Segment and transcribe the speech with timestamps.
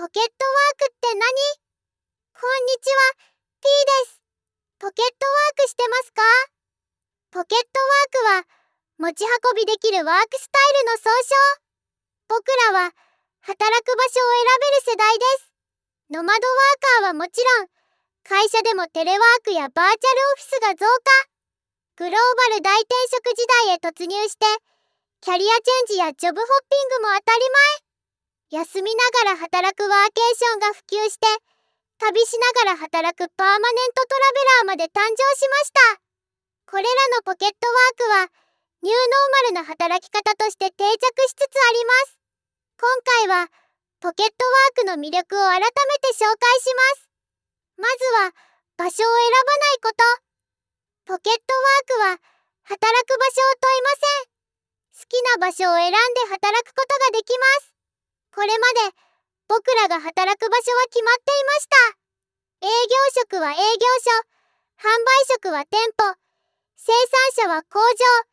[0.00, 1.20] ポケットワークって何？
[2.32, 3.20] こんにちは、
[3.60, 4.16] P です。
[4.80, 6.24] ポケットワークしてますか？
[7.36, 7.76] ポケット
[8.24, 8.48] ワークは、
[8.96, 11.36] 持ち運びできるワークスタイルの総称。
[12.32, 12.96] 僕らは、
[13.44, 14.32] 働く場所を
[14.88, 15.52] 選べる世代です。
[16.16, 17.68] ノマドワーカーはもちろん、
[18.24, 22.08] 会社でもテレワークやバーチャルオフィスが増加。
[22.08, 24.48] グローバル大転職時代へ突入して、
[25.20, 27.89] キャリアチェンジやジョブホッピングも当たり前。
[28.50, 31.26] 休みながら働くワーケーションが普及して、
[32.02, 36.02] 旅しながら働くパーマネントトラベラーまで誕生しました。
[36.66, 37.68] これらのポケット
[38.10, 38.40] ワークは、
[38.82, 40.98] ニューノーマルな働き方として定着
[41.30, 42.18] しつつあります。
[42.80, 42.90] 今
[43.22, 43.46] 回は、
[44.02, 44.34] ポケット
[44.82, 47.06] ワークの魅力を改めて紹介します。
[47.78, 48.34] まずは、
[48.78, 49.92] 場所を選ばないこ
[51.06, 51.14] と。
[51.14, 52.30] ポケットワークは、
[52.66, 54.40] 働く場所を問いません。
[54.98, 57.79] 好きな場所を選んで働くことができます。
[58.34, 58.96] これまで、
[59.48, 62.00] 僕らが働く場所は決まっていました。
[62.62, 63.62] 営業職は営業
[64.04, 64.30] 所、
[64.78, 66.14] 販売職は店舗、
[66.76, 66.92] 生
[67.36, 68.30] 産者は工場、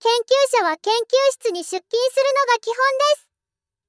[0.00, 3.28] 研究者は研究室に出勤するのが基本です。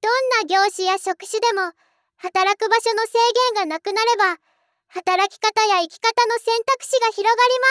[0.02, 1.72] どんな業種や職種でも、
[2.18, 3.18] 働く場所の制
[3.56, 4.38] 限がなくなれば、
[4.88, 7.68] 働き方や生き方の選択肢が広がりま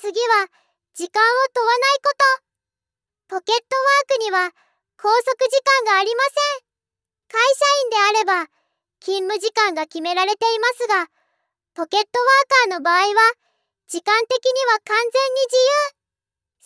[0.00, 0.10] す。
[0.10, 0.48] 次は、
[0.94, 2.12] 時間を問わないこ
[3.28, 3.36] と。
[3.36, 4.52] ポケットワークには、
[4.96, 6.65] 拘束時間がありません。
[7.28, 8.50] 会社員であれば、
[9.00, 11.06] 勤務時間が決められていますが、
[11.74, 13.32] ポケットワーカーの場合は、
[13.88, 15.96] 時間的には完全に自由。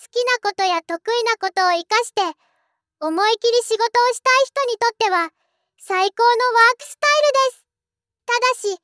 [0.00, 2.22] 好きなことや得意なことを活かして、
[3.00, 5.32] 思い切り仕事をしたい人にとっては、
[5.78, 7.64] 最高のワークスタイルです。
[8.26, 8.80] ただし、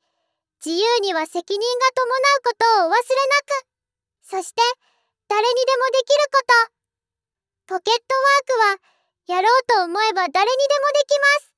[0.65, 3.01] 自由には責任が伴うことをお忘れな
[3.41, 3.65] く。
[4.23, 4.61] そして、
[5.29, 6.43] 誰にでもできるこ
[7.67, 7.75] と。
[7.75, 8.15] ポケット
[8.61, 11.56] ワークは、やろうと思えば誰にでもできます。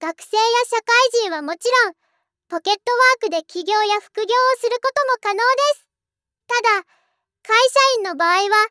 [0.00, 1.94] 学生や社会人はもちろん、
[2.48, 4.28] ポケットワークで起業や副業を
[4.60, 5.44] することも可能で
[5.78, 5.88] す。
[6.46, 6.86] ただ、
[7.42, 8.68] 会社員の場合は、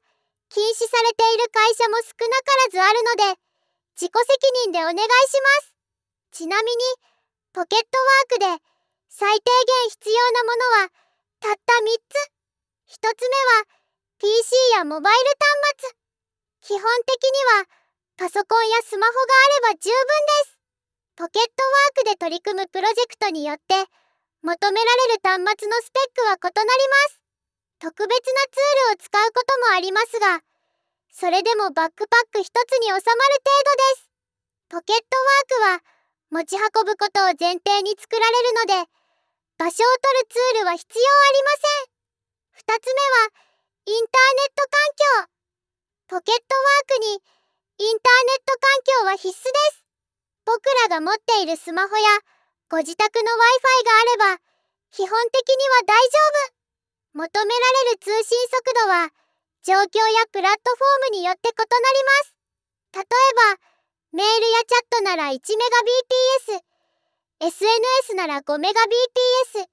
[0.49, 3.39] 禁止されている会社も少なからずあるので、
[3.95, 5.07] 自己責任でお願いし
[5.41, 5.73] ます。
[6.31, 6.77] ちなみに、
[7.53, 7.97] ポケット
[8.41, 8.63] ワークで
[9.09, 10.89] 最低限必要なものは
[11.39, 12.97] たった3つ。
[12.97, 13.65] 1つ目は
[14.17, 15.29] PC やモバイル
[15.77, 15.95] 端
[16.65, 16.77] 末。
[16.77, 17.65] 基本的には
[18.17, 19.97] パソコンやスマホがあれば十分
[20.45, 20.52] です。
[21.15, 21.61] ポケット
[22.01, 23.77] ワークで取り組むプロジェクトによって
[24.41, 27.21] 求められる端末のスペックは異なります。
[27.77, 30.41] 特別なツールを使うこともありますが、
[31.13, 33.13] それでもバックパック一つに収まる程
[33.61, 34.09] 度です。
[34.69, 35.13] ポケット
[35.61, 35.93] ワークは
[36.33, 38.89] 持ち運ぶことを前提に作られるので、
[39.61, 41.93] 場所を取るツールは必要ありません。
[42.57, 43.29] 二つ目は、
[43.85, 46.17] インターネット環境。
[46.17, 47.21] ポケットワークに
[47.77, 49.82] インターネット環境は必須です。
[50.45, 52.03] 僕らが持っているスマホや
[52.69, 53.85] ご自宅の Wi-Fi
[54.21, 54.41] があれば
[54.91, 56.63] 基本的には大丈夫。
[57.13, 59.09] 求められる通信速度は
[59.63, 62.35] 状況やプラットフォームによって異なります。
[62.93, 63.05] 例え
[63.55, 63.73] ば、
[64.11, 65.39] メールやチャットなら 1Mbps、
[67.39, 69.65] SNS なら 5Mbps、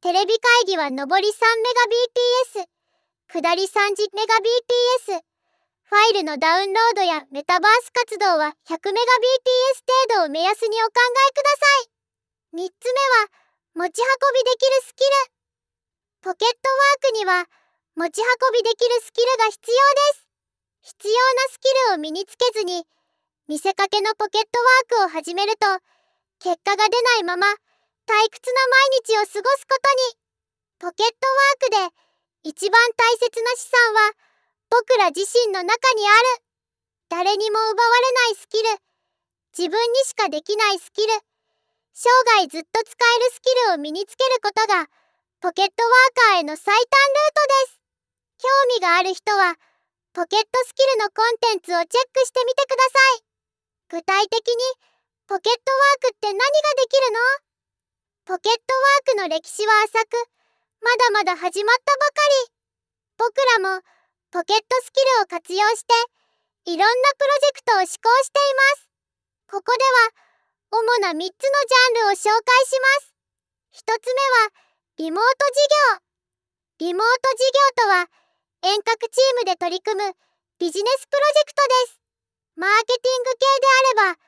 [0.00, 2.66] テレビ会議は上り 3Mbps、
[3.28, 5.20] 下り 30Mbps、
[5.86, 8.82] ファイルのダウンロードやメタバース活動は 100Mbps
[10.10, 12.66] 程度を目安にお考えください。
[12.66, 15.10] 3つ目は、持ち運びできるスキル。
[16.26, 17.46] ポケットワークには、
[17.94, 18.26] 持ち運
[18.58, 20.26] びできるスキルが必要です。
[20.98, 22.82] 必要なスキルを身につけずに、
[23.46, 24.58] 見せかけのポケット
[24.98, 25.66] ワークを始めると、
[26.40, 27.54] 結果が出ないまま、退
[28.34, 30.18] 屈な毎日を過ごすことに。
[30.80, 31.14] ポケット
[31.70, 31.96] ワークで、
[32.42, 34.12] 一番大切な資産は、
[34.70, 36.44] 僕ら自身の中にある。
[37.08, 38.68] 誰にも奪われないスキル。
[39.56, 41.12] 自分にしかできないスキル。
[41.94, 44.88] 生涯ずっと使えるスキルを身につけることが、
[45.40, 46.86] ポケットワーカーへの最短ルー
[47.32, 47.80] トです。
[48.38, 49.56] 興味がある人は、
[50.12, 53.24] ポケットスキルのコンテンツをチェックしてみてください。
[53.88, 54.54] 具体的に、
[55.26, 56.44] ポケットワークって何が
[56.76, 57.20] できるの？
[58.26, 58.74] ポケット
[59.16, 60.16] ワークの歴史は浅く、
[60.82, 62.12] まだまだ始まったばか
[62.48, 62.52] り。
[63.16, 63.82] 僕らも、
[64.30, 65.94] ポケットスキルを活用して、
[66.66, 68.88] いろんなプロジェクトを施行しています。
[69.50, 73.14] ここでは、主な3つのジャンルを紹介します。
[73.86, 74.50] 1つ目は、
[74.98, 75.62] リモート事
[76.80, 76.86] 業。
[76.90, 77.44] リモート事
[77.78, 78.10] 業とは、
[78.62, 80.12] 遠隔チームで取り組む
[80.58, 82.00] ビジネスプロジェクトです。
[82.56, 83.66] マーケティング系で
[84.00, 84.20] あれば、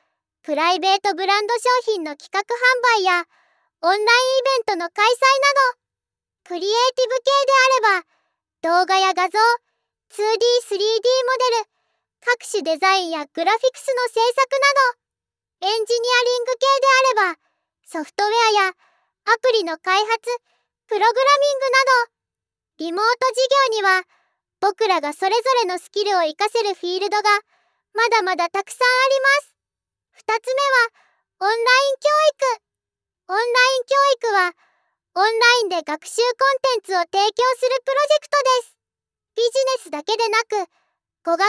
[0.43, 2.45] プライベートブランド商品の企画販
[2.99, 3.25] 売や、
[3.81, 5.15] オンラインイベントの開催な
[5.73, 5.79] ど、
[6.45, 7.23] クリエイティブ系
[7.81, 8.07] であれば、
[8.61, 9.39] 動画や画像、
[10.09, 11.69] 2D、3D モデル、
[12.25, 14.49] 各種デザインやグラフィックスの制作
[15.61, 16.65] など、エンジニアリング系
[17.15, 17.39] であれば、
[17.85, 20.09] ソフトウェアやアプリの開発、
[20.87, 21.13] プログラミ
[21.53, 21.77] ングな
[22.07, 22.19] ど、
[22.79, 23.41] リモート事
[23.73, 24.03] 業には
[24.59, 27.29] 僕らがそれぞれのスキルを活かせるフィールドが
[27.93, 29.55] まだまだたくさんあります。
[30.25, 30.89] 2つ目は、
[31.41, 31.63] オンライン
[31.99, 32.61] 教育。
[33.29, 34.53] オンライン教育は、
[35.15, 38.78] オンラインで学習コンテンツを提供するプロジェクトです。
[39.39, 40.67] ビジネスだけでなく、
[41.23, 41.47] 語学、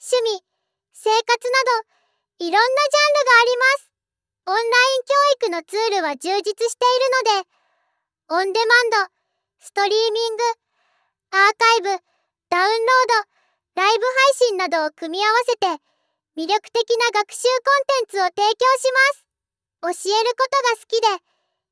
[0.00, 0.40] 趣味、
[0.96, 1.84] 生活な
[2.40, 3.92] ど、いろんなジャンルがあります。
[4.46, 6.64] オンライン教育のツールは充実してい
[7.36, 7.48] るので、
[8.32, 9.12] オンデマンド、
[9.60, 10.44] ストリーミング、
[11.36, 12.02] アーカイブ、
[12.48, 13.24] ダウンロー
[13.76, 14.04] ド、ライブ
[14.40, 15.66] 配信などを組み合わせて、
[16.40, 18.88] 魅力的な学習コンテンツを提供し
[19.84, 20.08] ます。
[20.08, 21.06] 教えることが好きで、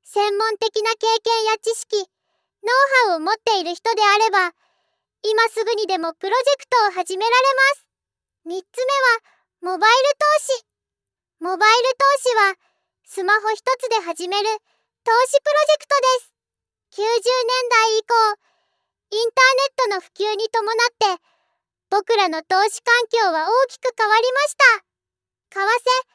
[0.04, 4.52] 専門的な経験や知識、ノウハウを持っている人であれば、
[5.22, 7.86] 今すぐにでもプロジェクトを始められます。
[8.46, 8.94] 3つ目
[9.66, 10.24] は、モバイル投
[10.54, 10.64] 資。
[11.40, 12.54] モバイル投資は、
[13.04, 14.48] スマホ一つで始める
[15.04, 16.38] 投資プロジェクトです。
[16.92, 18.14] 90年代以降、
[19.10, 21.22] インターネットの普及に伴って、
[21.90, 24.88] 僕らの投資環境は大きく変わりました。
[25.50, 26.08] 為替、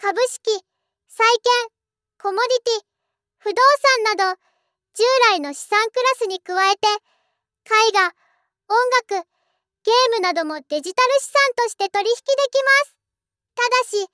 [0.00, 0.64] 株式、
[1.08, 1.68] 債券、
[2.22, 2.84] コモディティ、
[3.38, 3.62] 不動
[4.06, 4.40] 産など、
[4.94, 6.86] 従来の資産クラスに加えて、
[7.66, 8.14] 絵画、
[8.68, 8.74] 音
[9.06, 9.26] 楽、
[9.84, 12.96] ゲームなどもデジタル資産として取引できます。
[13.54, 14.10] ただし、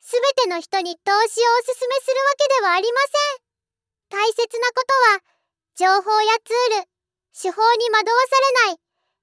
[0.00, 3.00] すべての人に投資をおすすめするわけではありま
[4.10, 4.20] せん。
[4.20, 5.22] 大切なことは、
[5.76, 6.88] 情報やツール、
[7.32, 8.82] 手法に惑わされない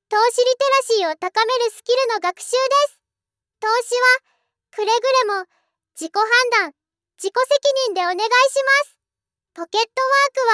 [0.10, 2.58] 投資リテラシーを高めるスキルの学習で
[2.90, 3.00] す。
[3.60, 4.26] 投資は、
[4.72, 5.46] くれぐれも、
[5.94, 6.26] 自己判
[6.66, 6.74] 断、
[7.22, 8.30] 自己責任でお願いしま
[8.90, 8.98] す。
[9.54, 10.02] ポケット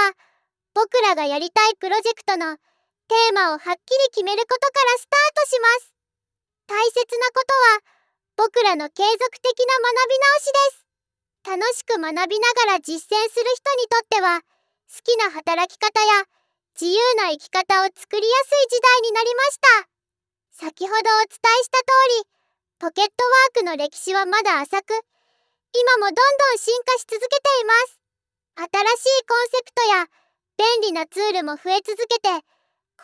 [0.04, 0.25] ワークは、
[0.74, 2.57] 僕らがやりたいプロジェクトの
[3.07, 3.78] テーマをはっきり
[4.12, 5.94] 決めることからスタートします。
[6.68, 7.96] 大切なことは、
[8.38, 10.86] 僕らの継続的な学び直しです。
[11.46, 14.42] 楽しく学びながら実践する人にとっては、
[14.90, 16.25] 好きな働き方や
[16.74, 19.90] 自由な生き方を作りやすい時代になりました。
[20.51, 21.86] 先ほどお伝えした通
[22.24, 22.36] り、
[22.80, 24.92] ポケットワークの歴史はまだ浅く、
[25.72, 26.22] 今もどんど
[26.56, 28.00] ん進化し続けています。
[28.56, 30.06] 新しいコンセプトや
[30.58, 32.55] 便利なツールも増え続けて、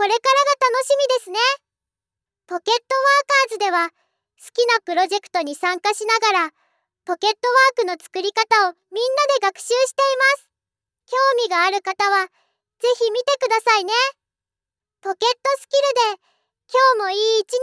[0.01, 1.38] これからが楽しみですね。
[2.48, 2.95] ポケット
[3.53, 3.89] ワーカーズでは、
[4.42, 6.53] 好きなプロジェクトに参加しながら、
[7.06, 7.48] ポケット
[7.86, 10.50] ワークの作り方をみんなで学習しています。
[11.06, 13.94] 興味がある方は、ぜひ見てくださいね。
[15.01, 16.21] ポケットスキルで
[16.97, 17.62] 今日もいい一日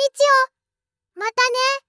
[1.19, 1.19] を。
[1.19, 1.43] また
[1.83, 1.88] ね。